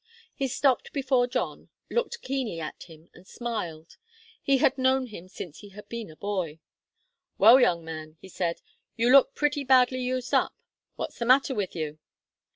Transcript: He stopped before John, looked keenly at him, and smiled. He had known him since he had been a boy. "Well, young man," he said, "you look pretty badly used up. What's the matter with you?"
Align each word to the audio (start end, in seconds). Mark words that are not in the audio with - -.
He 0.33 0.47
stopped 0.47 0.93
before 0.93 1.27
John, 1.27 1.69
looked 1.91 2.23
keenly 2.23 2.59
at 2.59 2.85
him, 2.85 3.11
and 3.13 3.27
smiled. 3.27 3.97
He 4.41 4.57
had 4.57 4.79
known 4.79 5.05
him 5.05 5.27
since 5.27 5.59
he 5.59 5.69
had 5.69 5.87
been 5.89 6.09
a 6.09 6.15
boy. 6.15 6.59
"Well, 7.37 7.59
young 7.59 7.85
man," 7.85 8.17
he 8.19 8.27
said, 8.27 8.63
"you 8.95 9.11
look 9.11 9.35
pretty 9.35 9.63
badly 9.63 10.01
used 10.01 10.33
up. 10.33 10.55
What's 10.95 11.19
the 11.19 11.25
matter 11.27 11.53
with 11.53 11.75
you?" 11.75 11.99